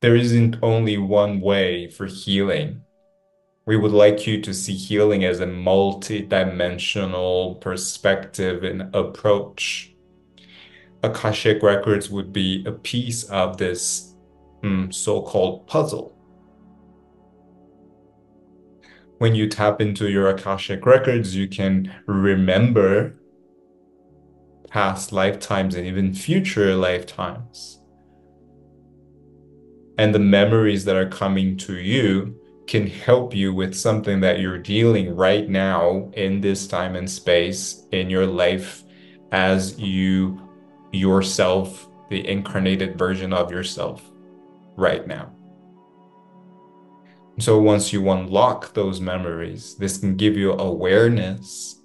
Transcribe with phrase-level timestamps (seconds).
[0.00, 2.82] there isn't only one way for healing.
[3.66, 9.94] We would like you to see healing as a multi-dimensional perspective and approach.
[11.02, 14.14] Akashic Records would be a piece of this
[14.62, 16.16] mm, so-called puzzle.
[19.18, 23.16] When you tap into your Akashic Records, you can remember
[24.70, 27.79] past lifetimes and even future lifetimes.
[30.00, 32.34] And the memories that are coming to you
[32.66, 37.86] can help you with something that you're dealing right now in this time and space
[37.92, 38.82] in your life
[39.30, 40.40] as you
[40.90, 44.10] yourself, the incarnated version of yourself
[44.74, 45.34] right now.
[47.38, 51.78] So once you unlock those memories, this can give you awareness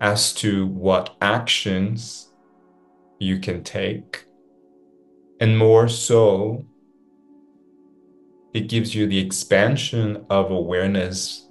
[0.00, 2.32] as to what actions
[3.20, 4.25] you can take.
[5.40, 6.64] And more so,
[8.54, 11.46] it gives you the expansion of awareness,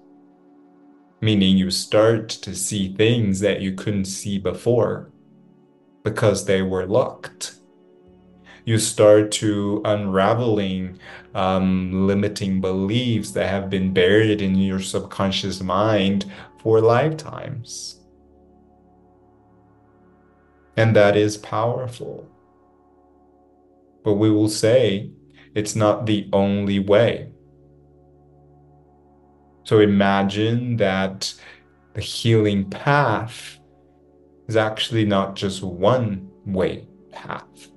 [1.22, 5.12] meaning you start to see things that you couldn't see before
[6.04, 7.60] because they were locked.
[8.66, 10.98] You start to unraveling
[11.36, 16.26] um, limiting beliefs that have been buried in your subconscious mind
[16.64, 18.00] for lifetimes.
[20.76, 22.28] And that is powerful.
[24.06, 25.10] But we will say
[25.56, 27.32] it's not the only way.
[29.64, 31.34] So imagine that
[31.96, 33.60] the healing path
[34.48, 37.72] is actually not just one way path.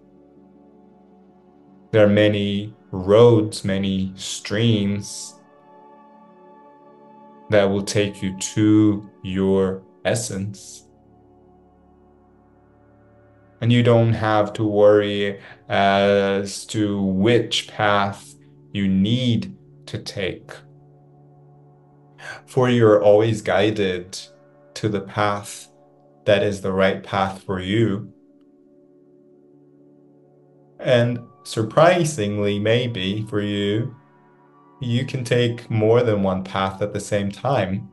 [1.93, 5.35] There are many roads, many streams
[7.49, 10.88] that will take you to your essence.
[13.61, 18.35] And you don't have to worry as to which path
[18.73, 19.57] you need
[19.87, 20.53] to take.
[22.47, 24.19] For you're always guided
[24.75, 25.69] to the path
[26.25, 28.13] that is the right path for you.
[30.79, 33.97] And surprisingly, maybe for you,
[34.81, 37.91] you can take more than one path at the same time.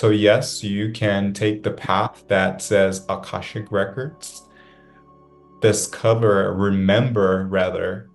[0.00, 4.48] So, yes, you can take the path that says Akashic Records,
[5.60, 8.08] discover, remember rather,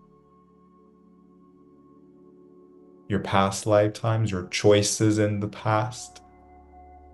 [3.08, 6.24] your past lifetimes, your choices in the past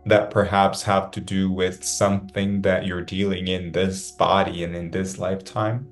[0.06, 4.90] that perhaps have to do with something that you're dealing in this body and in
[4.90, 5.86] this lifetime.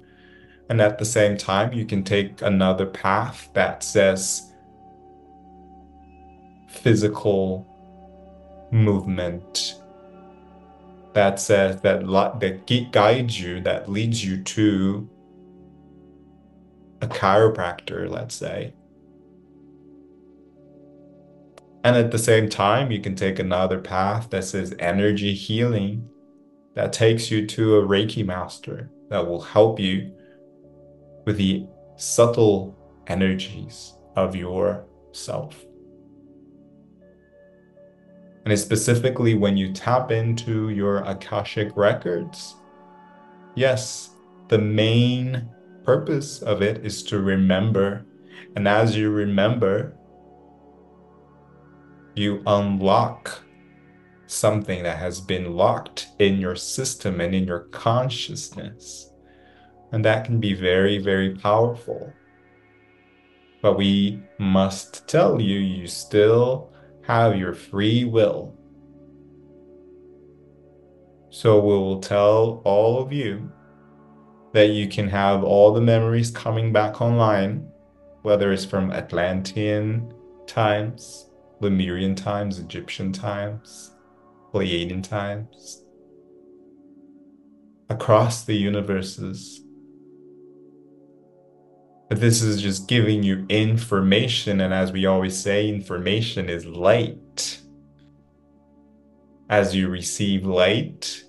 [0.69, 4.53] And at the same time, you can take another path that says
[6.69, 7.69] physical
[8.71, 9.81] movement
[11.13, 12.05] that says that
[12.39, 15.09] that guides you that leads you to
[17.01, 18.73] a chiropractor let's say.
[21.83, 26.09] And at the same time, you can take another path that says energy healing
[26.75, 30.11] that takes you to a Reiki master that will help you
[31.25, 31.65] with the
[31.95, 34.85] subtle energies of your
[38.45, 42.55] And specifically when you tap into your Akashic records,
[43.55, 44.11] yes,
[44.47, 45.49] the main
[45.83, 48.05] purpose of it is to remember.
[48.55, 49.95] And as you remember,
[52.15, 53.43] you unlock
[54.27, 59.11] something that has been locked in your system and in your consciousness.
[59.91, 62.13] And that can be very, very powerful.
[63.61, 66.71] But we must tell you, you still
[67.09, 68.55] have your free will.
[71.31, 73.51] So we will tell all of you
[74.53, 77.67] that you can have all the memories coming back online,
[78.21, 80.13] whether it's from Atlantean
[80.45, 81.31] times,
[81.61, 83.95] Lemurian times, Egyptian times,
[84.53, 85.83] Pleiadian times,
[87.89, 89.61] across the universes.
[92.09, 97.61] But this is just giving you information, and as we always say, information is light.
[99.47, 101.23] As you receive light,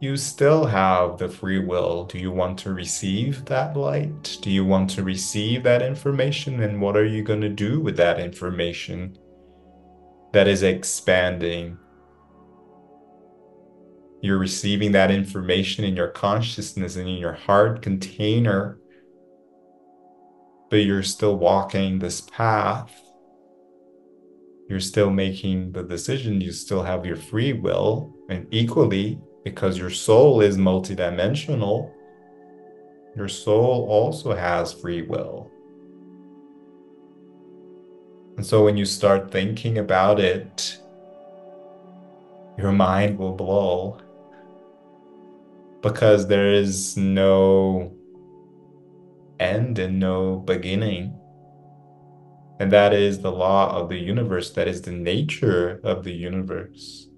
[0.00, 2.06] you still have the free will.
[2.06, 4.38] Do you want to receive that light?
[4.40, 6.62] Do you want to receive that information?
[6.62, 9.18] And what are you going to do with that information
[10.32, 11.76] that is expanding?
[14.22, 18.78] You're receiving that information in your consciousness and in your heart container,
[20.70, 22.94] but you're still walking this path.
[24.68, 26.40] You're still making the decision.
[26.40, 31.90] You still have your free will, and equally, because your soul is multidimensional,
[33.16, 35.50] your soul also has free will.
[38.36, 40.78] And so when you start thinking about it,
[42.56, 43.98] your mind will blow
[45.82, 47.92] because there is no
[49.40, 51.18] end and no beginning.
[52.60, 57.08] And that is the law of the universe, that is the nature of the universe.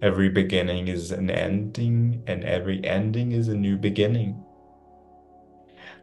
[0.00, 4.44] Every beginning is an ending, and every ending is a new beginning.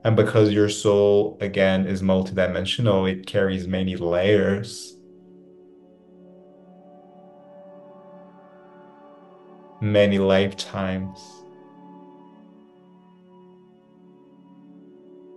[0.03, 4.97] And because your soul, again, is multidimensional, it carries many layers.
[9.79, 11.40] Many lifetimes.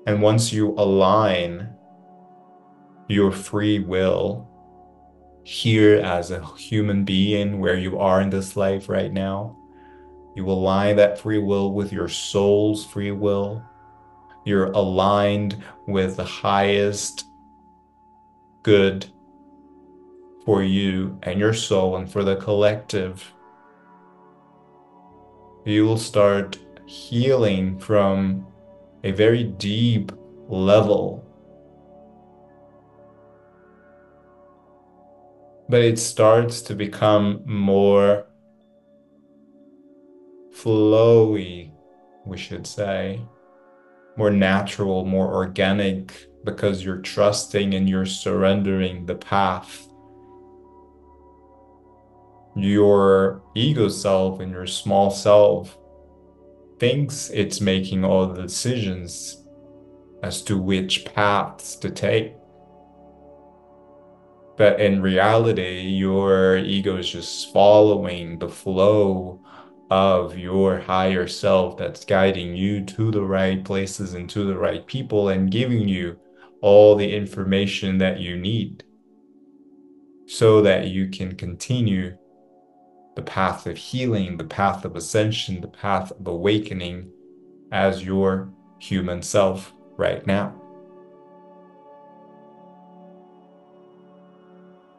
[0.07, 1.71] And once you align
[3.09, 4.49] your free will
[5.45, 9.57] here as a human being where you are in this life right now,
[10.35, 13.63] you align that free will with your soul's free will.
[14.45, 17.27] You're aligned with the highest
[18.63, 19.07] good
[20.45, 23.33] for you and your soul and for the collective.
[25.65, 28.47] You will start healing from
[29.05, 30.11] a very deep
[30.49, 31.23] level.
[35.69, 38.27] But it starts to become more
[40.55, 41.71] flowy,
[42.25, 43.21] we should say,
[44.17, 49.87] more natural, more organic, because you're trusting and you're surrendering the path.
[52.57, 55.77] Your ego self and your small self
[56.85, 59.43] thinks it's making all the decisions
[60.23, 62.35] as to which paths to take.
[64.59, 69.41] But in reality, your ego is just following the flow
[69.91, 74.87] of your higher self that's guiding you to the right places and to the right
[74.87, 76.19] people and giving you
[76.61, 78.85] all the information that you need
[80.27, 82.15] so that you can continue
[83.15, 87.11] the path of healing, the path of ascension, the path of awakening
[87.71, 90.55] as your human self right now.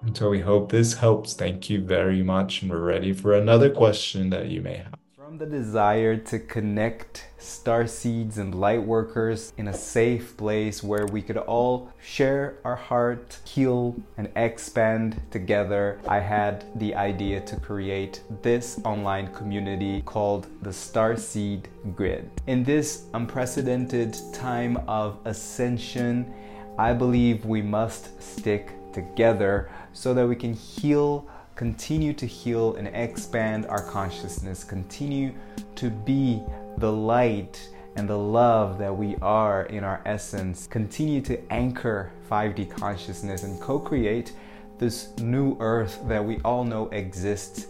[0.01, 1.33] And so we hope this helps.
[1.33, 2.61] Thank you very much.
[2.61, 5.04] And we're ready for another question that you may have.
[5.25, 11.07] From the desire to connect star seeds and light workers in a safe place where
[11.07, 17.55] we could all share our heart, heal, and expand together, I had the idea to
[17.55, 21.63] create this online community called the Starseed
[21.95, 22.29] Grid.
[22.45, 26.31] In this unprecedented time of ascension,
[26.77, 32.87] I believe we must stick together so that we can heal continue to heal and
[32.89, 35.33] expand our consciousness, continue
[35.75, 36.41] to be
[36.77, 42.69] the light and the love that we are in our essence, continue to anchor 5D
[42.69, 44.33] consciousness and co create
[44.77, 47.67] this new earth that we all know exists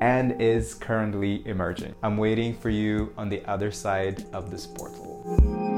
[0.00, 1.94] and is currently emerging.
[2.02, 5.75] I'm waiting for you on the other side of this portal.